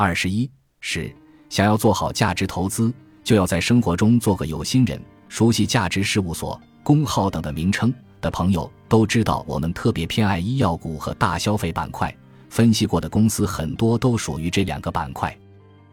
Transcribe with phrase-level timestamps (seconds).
[0.00, 0.48] 二十一
[0.78, 1.12] 是
[1.50, 5.02] 想要做好价值投资，就要在生活中做个有心人。
[5.28, 12.16] 熟悉价值事务所、工号等的名称的朋友都知道，我们特别偏爱医药股和大消费板块。
[12.48, 15.36] 分析过的公司很多都属于这两个板块。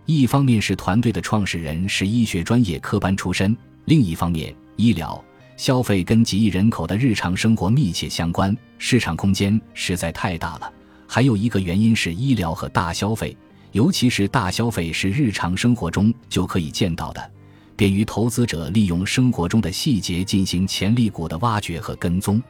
[0.06, 5.20] 一方面是团队的创始人是医学专业科班出身，另一方面，医疗
[5.58, 10.72] 消费跟几亿人口的日常生活密切相关，市场空间实在太大了。
[11.08, 13.36] 还有一个原因是医疗和大消费，
[13.76, 17.32] 尤其是大消费是日常生活中就可以见到的，
[17.76, 22.42] 便于投资者利用生活中的细节进行潜力股的挖掘和跟踪。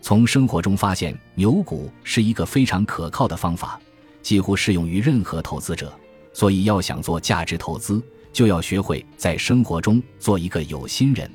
[0.00, 3.78] 从生活中发现牛股是一个非常可靠的方法，
[4.22, 5.92] 几乎适用于任何投资者。
[6.32, 8.02] 所以，要想做价值投资，
[8.32, 11.30] 就要学会在生活中做一个有心人。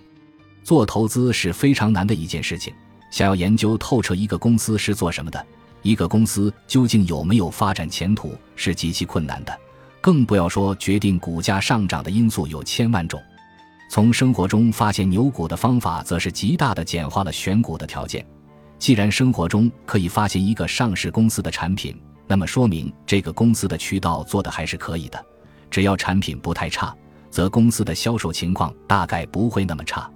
[0.63, 2.73] 做投资是非常难的一件事情。
[3.12, 5.45] 想要研究透彻一个公司是做什么的，
[5.88, 9.58] 一个公司究竟有没有发展前途，是极其困难的。
[10.02, 13.22] 更不要说决定股价上涨的因素有千万种。
[13.90, 18.26] 从生活中发现牛股的方法，则是极大的简化了选股的条件。
[18.77, 25.26] 既然生活中可以发现一个上市公司的产品，那么说明这个公司的渠道做的还是可以的，
[25.72, 26.94] 只要产品不太差，
[27.29, 30.12] 则公司的销售情况大概不会那么差。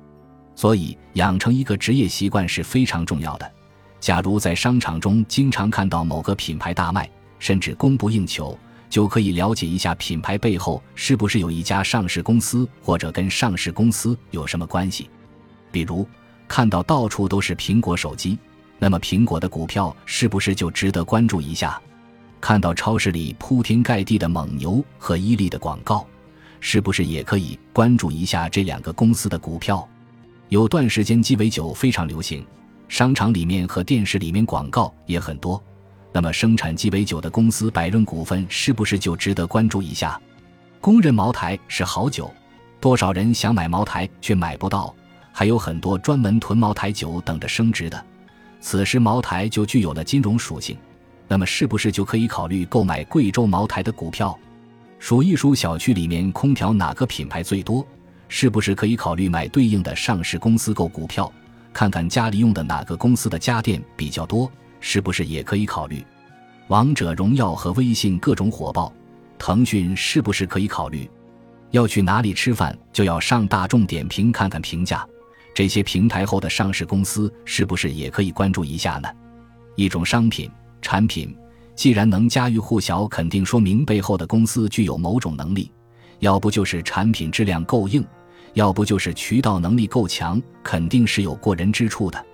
[0.53, 3.49] 所以，养成一个职业习惯是非常重要的。
[4.01, 7.07] 假如在商场中经常看到某个品牌大卖，
[7.37, 8.57] 甚至供不应求，
[8.89, 15.07] 就可以了解一下品牌背后是不是有一家上市公司，或者跟上市公司有什么关系。
[15.71, 16.05] 比如，
[16.47, 18.39] 看到到处都是苹果手机，
[18.79, 21.79] 那么苹果的股票是不是就值得关注一下？
[22.41, 26.07] 看到超市里铺天盖地的蒙牛和伊利的广告，
[26.59, 29.87] 是不是也可以关注一下这两个公司的股票？
[30.49, 32.43] 有段时间鸡尾酒非常流行，
[32.91, 35.63] 商场里面和电视里面广告也很多。
[36.11, 40.19] 那么生产鸡尾酒的公司百润股份是不是就值得关注一下？
[40.81, 42.29] 公认茅台是好酒，
[42.81, 44.93] 多少人想买茅台却买不到，
[45.31, 48.05] 还有很多专门囤茅台酒等着升值的。
[48.59, 50.77] 此时茅台就具有了金融属性。
[51.29, 54.37] 那么是不是就可以考虑购买贵州茅台的股票？
[54.99, 57.87] 数一数小区里面空调哪个品牌最多？
[58.27, 61.31] 是不是可以考虑买对应的上市公司购股票？
[61.73, 64.51] 看看家里用的哪个公司的家电比较多？
[64.79, 66.05] 是不是也可以考虑？
[66.67, 68.91] 王者荣耀和微信各种火爆，
[69.37, 71.09] 腾讯是不是可以考虑？
[71.71, 75.07] 要去哪里吃饭就要上大众点评看看评价，
[75.53, 79.09] 这些平台后的上市公司是不是也可以关注一下呢？
[79.75, 80.49] 一种商品。
[80.81, 81.37] 产品
[81.75, 85.71] 既然能家喻户晓，肯定说明背后的公司具有某种能力，
[86.19, 88.03] 要不就是产品质量够硬，
[88.53, 92.25] 要不就是渠道能力够强，肯定是有过人之处的。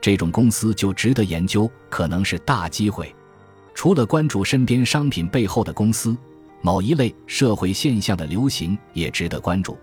[0.00, 3.14] 这种公司就值得研究，可能是大机会。
[3.74, 6.16] 除了关注身边商品背后的公司，
[6.62, 9.76] 某一类社会现象的流行也值得关注，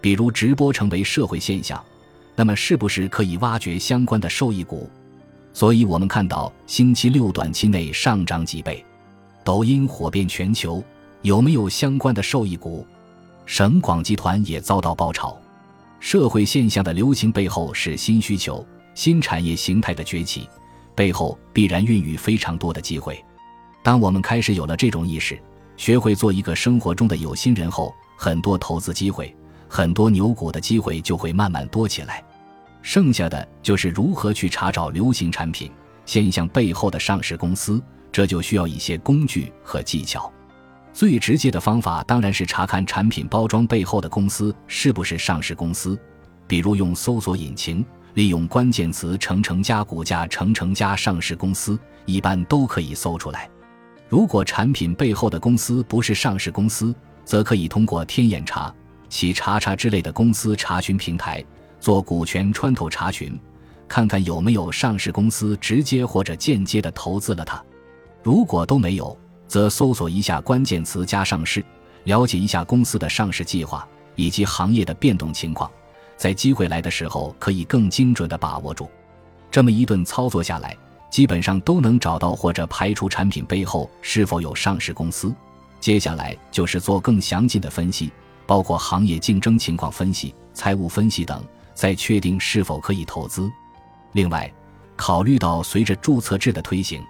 [0.00, 1.82] 比如直播成为社会现象，
[2.34, 4.90] 那么是不是可以挖掘相关的受益股？
[5.52, 8.84] 所以，我们看到星期六短期内上涨几倍，
[9.44, 10.82] 抖音火遍全球，
[11.22, 12.86] 有没有相关的受益股？
[13.48, 15.34] 省广集团也遭到爆炒。
[16.00, 18.64] 社会现象的流行背后是新需求、
[18.94, 20.46] 新产业形态的崛起，
[20.94, 23.24] 背后必然孕育非常多的机会。
[23.82, 25.40] 当我们开始有了这种意识，
[25.78, 29.34] 学会做一个生活中的有心人后，很多投资机会、
[29.66, 32.22] 很多牛股的机会就会慢慢多起来。
[32.82, 35.72] 剩下的就是如何去查找流行产品
[36.04, 37.82] 现象背后的上市公司，
[38.12, 40.30] 这就需要一些工具和技巧。
[40.92, 45.98] 最直接的方法当然是查看产品包装背后的公司是不是上市公司，
[46.46, 47.84] 比如用搜索引擎，
[48.14, 53.48] 利用关键词“成成家股价”“成成家上市公司”，一般都可以搜出来。
[54.08, 56.94] 如果产品背后的公司不是上市公司，
[57.24, 58.74] 则可以通过天眼查、
[59.08, 61.44] 企查查之类的公司查询平台。
[61.78, 63.38] 做股权穿透查询，
[63.86, 67.62] 看看有没有上市公司直接或者间接的投资了它。
[68.24, 69.16] 如果都没有，
[69.48, 71.64] 则搜索一下关键词加上市，
[72.04, 73.84] 了解一下公司的上市计划
[74.14, 75.68] 以及行业的变动情况，
[76.16, 78.88] 在机会来的时候可以更精准的把握住。
[79.50, 80.76] 这么一顿操作下来，
[81.10, 85.34] 基本上都能找到或者排除产品背后是否有上市公司。
[85.80, 88.12] 接下来就是做更详尽的分析，
[88.46, 91.42] 包括行业竞争情况分析、财务分析等。
[91.74, 93.48] 再确定是否可以投资。
[94.10, 94.52] 另外，
[94.96, 97.00] 考虑到随着注册制的推行，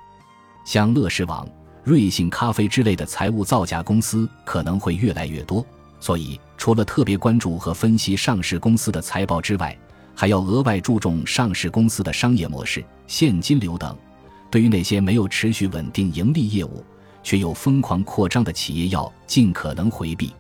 [0.63, 1.49] 像乐视网、
[1.89, 5.65] 瑞幸咖啡之类的财务造假公司可能会越来越多，
[6.01, 9.75] 所以除了特别关注和分析上市公司的财报之外，
[10.15, 13.97] 还要额外注重上市公司的商业模式、现金流等。
[14.51, 16.85] 对于那些没有持续稳定盈利业务、
[17.23, 20.31] 却又疯狂扩张的企业要尽可能回避。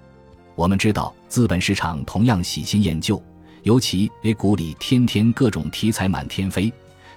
[0.54, 3.22] 我们知道，资本市场同样喜新厌旧，
[3.62, 6.70] 尤其 A 股里天天各种题材满天飞，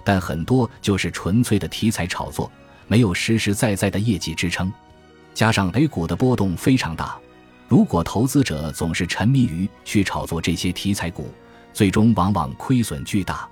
[0.06, 2.50] 但很多就是纯粹的题材炒作，
[2.92, 4.70] 没有实实在在的业绩支撑。
[5.34, 7.18] 加上 A 股的波动非常大，
[7.70, 11.32] 如果投资者总是沉迷于去炒作这些题材股，
[11.72, 13.48] 最终往往亏损巨大。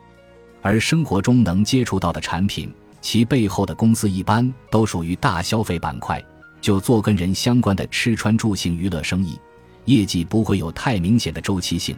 [0.62, 2.70] 而生活中能接触到的产品，
[3.00, 6.22] 其背后的公司一般都属于大消费板块，
[6.60, 9.40] 就做跟人相关的吃穿住行娱乐生意。
[9.86, 11.96] 业绩不会有太明显的周期性，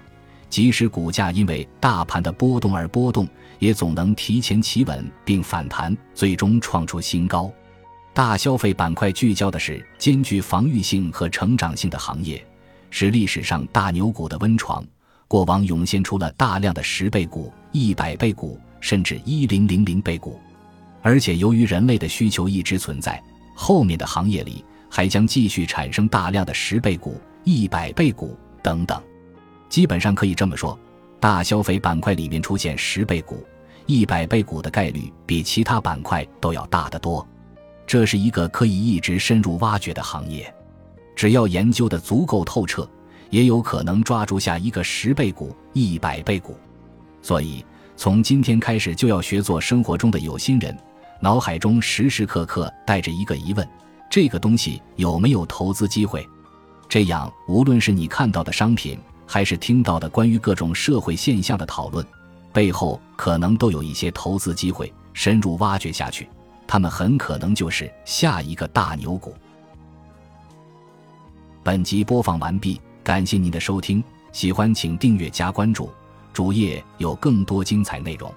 [0.51, 3.27] 即使股价因为大盘的波动而波动，
[3.57, 7.51] 也总能提前企稳并反弹，最终创出新高。
[8.13, 12.45] 大消费板块聚焦的是兼具防御性和成长性的行业，
[12.89, 14.85] 是历史上大牛股的温床。
[15.29, 20.37] 过往涌现出了大量的十倍股、一百倍股，甚至一零零零倍股，
[21.01, 23.23] 而且由于人类的需求一直存在，
[23.55, 27.19] 后面的行业里还将继续产生大量的十倍股。
[27.43, 29.01] 一百倍股等等，
[29.71, 30.77] 基本上可以这么说，
[31.17, 33.47] 大消费板块里面出现十倍股、
[33.85, 37.25] 一百倍股的概率比其他板块都要大得多。
[37.87, 40.53] 这是一个可以一直深入挖掘的行业，
[41.15, 42.85] 只要研究的足够透彻，
[43.29, 46.57] 也有可能抓住下一个十倍股、一百倍股。
[47.21, 47.65] 所以，
[47.95, 50.77] 从今天开始就要学做生活中的有心人，
[51.21, 53.65] 脑海中时时刻刻带着一个疑问：
[54.09, 56.27] 这个东西有没有投资机会？
[56.89, 58.99] 这样，无论是你看到的商品，
[59.33, 62.05] 还是听到的关于各种社会现象的讨论，
[62.51, 64.91] 背后可能都有一些投资机会。
[65.13, 66.27] 深入挖掘下去，
[66.67, 69.33] 他们很可能就是下一个大牛股。
[71.63, 75.89] 本集播放完毕，感谢您的收听，喜欢请订阅加关注，
[76.33, 78.29] 主页有更多精彩内容。